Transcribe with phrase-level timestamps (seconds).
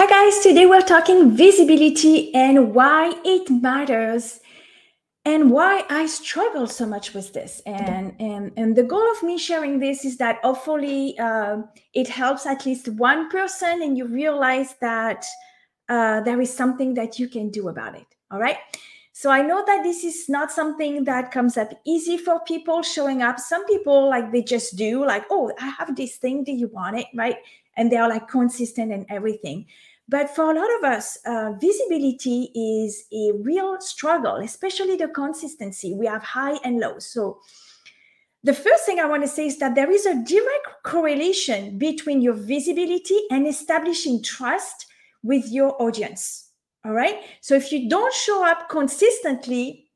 [0.00, 0.38] Hi, guys.
[0.44, 4.38] Today we're talking visibility and why it matters
[5.24, 7.60] and why I struggle so much with this.
[7.66, 11.62] And, and, and the goal of me sharing this is that hopefully uh,
[11.94, 15.26] it helps at least one person and you realize that
[15.88, 18.06] uh, there is something that you can do about it.
[18.30, 18.58] All right.
[19.14, 23.20] So I know that this is not something that comes up easy for people showing
[23.20, 23.40] up.
[23.40, 26.44] Some people like they just do, like, oh, I have this thing.
[26.44, 27.06] Do you want it?
[27.16, 27.38] Right
[27.78, 29.64] and they are like consistent and everything.
[30.08, 35.94] But for a lot of us, uh, visibility is a real struggle, especially the consistency.
[35.94, 36.98] We have high and low.
[36.98, 37.40] So,
[38.44, 42.22] the first thing I want to say is that there is a direct correlation between
[42.22, 44.86] your visibility and establishing trust
[45.22, 46.50] with your audience.
[46.84, 47.16] All right.
[47.40, 49.87] So, if you don't show up consistently,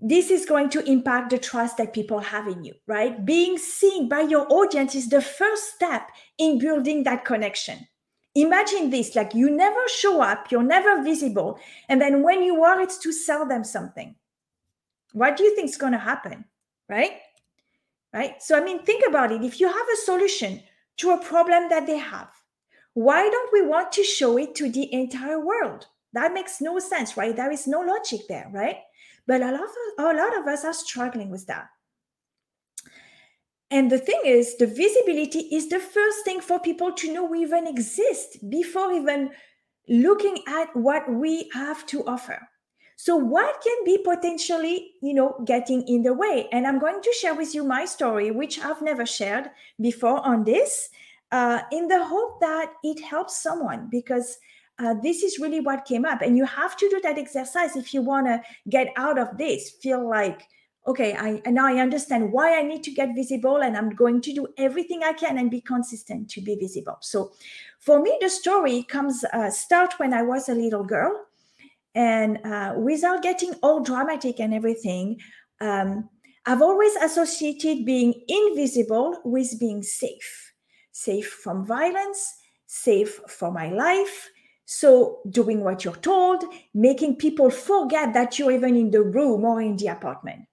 [0.00, 3.24] this is going to impact the trust that people have in you, right?
[3.24, 6.08] Being seen by your audience is the first step
[6.38, 7.88] in building that connection.
[8.34, 11.58] Imagine this like you never show up, you're never visible.
[11.88, 14.14] And then when you are, it's to sell them something.
[15.12, 16.44] What do you think is going to happen?
[16.88, 17.12] Right?
[18.14, 18.40] Right?
[18.42, 19.42] So, I mean, think about it.
[19.42, 20.62] If you have a solution
[20.98, 22.28] to a problem that they have,
[22.94, 25.86] why don't we want to show it to the entire world?
[26.12, 27.34] That makes no sense, right?
[27.34, 28.76] There is no logic there, right?
[29.26, 31.68] But a lot of, a lot of us are struggling with that.
[33.70, 37.40] And the thing is, the visibility is the first thing for people to know we
[37.40, 39.30] even exist before even
[39.88, 42.38] looking at what we have to offer.
[42.96, 46.48] So what can be potentially, you know, getting in the way?
[46.52, 49.50] And I'm going to share with you my story, which I've never shared
[49.80, 50.90] before on this,
[51.32, 54.38] uh, in the hope that it helps someone because
[54.78, 56.22] uh, this is really what came up.
[56.22, 59.70] And you have to do that exercise if you want to get out of this,
[59.70, 60.42] feel like,
[60.86, 64.32] okay, I now I understand why I need to get visible and I'm going to
[64.32, 66.98] do everything I can and be consistent to be visible.
[67.00, 67.32] So
[67.78, 71.26] for me, the story comes uh, start when I was a little girl.
[71.94, 75.20] And uh, without getting all dramatic and everything,
[75.60, 76.08] um,
[76.46, 80.52] I've always associated being invisible with being safe,
[80.90, 82.34] safe from violence,
[82.66, 84.30] safe for my life,
[84.74, 89.60] so, doing what you're told, making people forget that you're even in the room or
[89.60, 90.46] in the apartment,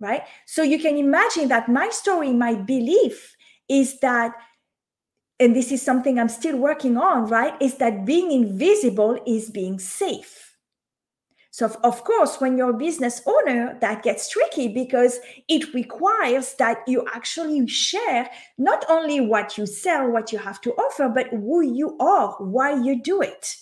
[0.00, 0.22] right?
[0.44, 3.36] So, you can imagine that my story, my belief
[3.68, 4.32] is that,
[5.38, 7.54] and this is something I'm still working on, right?
[7.62, 10.49] Is that being invisible is being safe.
[11.52, 15.18] So, of course, when you're a business owner, that gets tricky because
[15.48, 20.72] it requires that you actually share not only what you sell, what you have to
[20.74, 23.56] offer, but who you are, why you do it.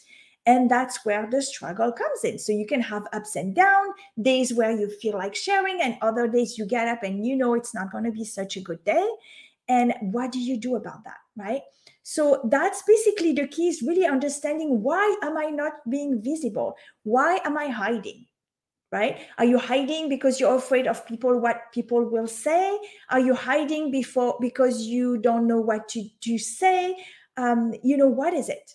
[0.45, 2.39] And that's where the struggle comes in.
[2.39, 6.29] So you can have ups and downs, days where you feel like sharing, and other
[6.29, 8.85] days you get up and you know it's not going to be such a good
[8.85, 9.09] day.
[9.69, 11.19] And what do you do about that?
[11.37, 11.63] Right.
[12.11, 16.75] So that's basically the key is really understanding why am I not being visible?
[17.03, 18.25] Why am I hiding?
[18.91, 19.27] Right?
[19.37, 22.79] Are you hiding because you're afraid of people, what people will say?
[23.11, 26.97] Are you hiding before because you don't know what to, to say?
[27.37, 28.75] Um, you know, what is it?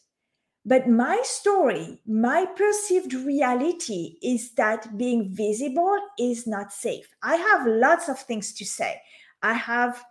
[0.63, 7.09] But my story, my perceived reality is that being visible is not safe.
[7.23, 9.01] I have lots of things to say.
[9.41, 10.05] I have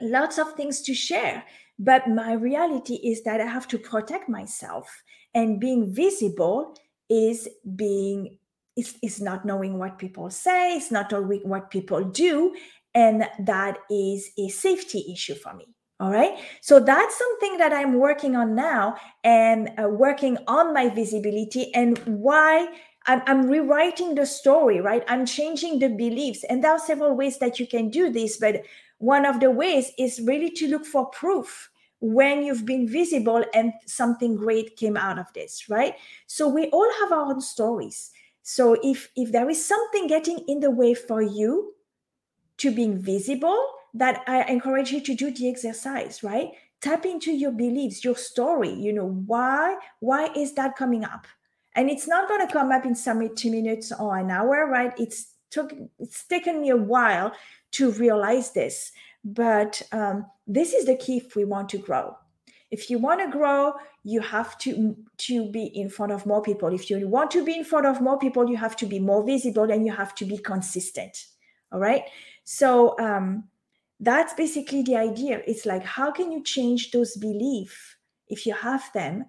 [0.00, 1.44] lots of things to share.
[1.80, 5.02] But my reality is that I have to protect myself.
[5.34, 6.76] And being visible
[7.08, 8.36] is being
[8.76, 12.54] is, not knowing what people say, it's not knowing what people do.
[12.94, 15.68] And that is a safety issue for me.
[16.00, 16.38] All right.
[16.60, 21.98] So that's something that I'm working on now and uh, working on my visibility and
[22.06, 22.68] why
[23.06, 25.04] I'm, I'm, rewriting the story, right?
[25.08, 26.44] I'm changing the beliefs.
[26.44, 28.62] And there are several ways that you can do this, but
[29.00, 33.72] one of the ways is really to look for proof when you've been visible and
[33.86, 35.94] something great came out of this right?
[36.26, 38.10] So we all have our own stories.
[38.42, 41.74] So if if there is something getting in the way for you
[42.58, 43.58] to being visible
[43.94, 46.52] that i encourage you to do the exercise right?
[46.82, 51.26] Tap into your beliefs your story you know why why is that coming up?
[51.74, 54.92] And it's not going to come up in some two minutes or an hour right?
[54.98, 57.32] It's took it's taken me a while
[57.72, 58.92] to realize this
[59.24, 62.16] but um, this is the key if we want to grow.
[62.70, 63.74] If you want to grow,
[64.04, 66.72] you have to to be in front of more people.
[66.72, 69.24] If you want to be in front of more people, you have to be more
[69.24, 71.26] visible and you have to be consistent.
[71.72, 72.04] All right.
[72.44, 73.44] So um,
[73.98, 75.42] that's basically the idea.
[75.46, 77.96] It's like how can you change those beliefs
[78.28, 79.24] if you have them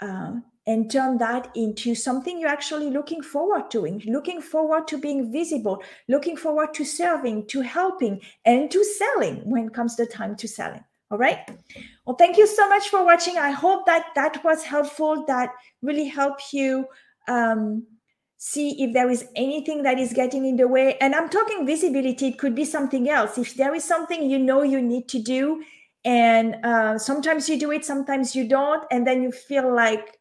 [0.00, 5.32] um, and turn that into something you're actually looking forward to, looking forward to being
[5.32, 10.46] visible, looking forward to serving, to helping, and to selling when comes the time to
[10.46, 10.84] selling.
[11.10, 11.38] All right.
[12.04, 13.38] Well, thank you so much for watching.
[13.38, 16.86] I hope that that was helpful, that really helped you
[17.28, 17.86] um,
[18.36, 20.98] see if there is anything that is getting in the way.
[21.00, 23.38] And I'm talking visibility, it could be something else.
[23.38, 25.64] If there is something you know you need to do,
[26.04, 30.17] and uh, sometimes you do it, sometimes you don't, and then you feel like,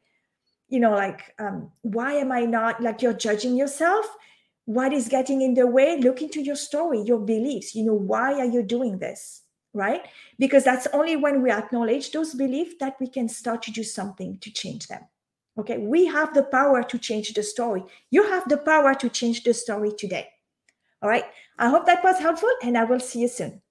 [0.69, 4.05] you know, like, um, why am I not like you're judging yourself?
[4.65, 5.97] What is getting in the way?
[5.97, 7.73] Look into your story, your beliefs.
[7.73, 9.43] You know, why are you doing this?
[9.77, 10.07] right?
[10.39, 14.39] Because that's only when we acknowledge those beliefs that we can start to do something
[14.39, 15.01] to change them.
[15.57, 17.83] Okay, we have the power to change the story.
[18.11, 20.27] You have the power to change the story today.
[21.01, 21.25] All right,
[21.57, 23.61] I hope that was helpful, and I will see you soon.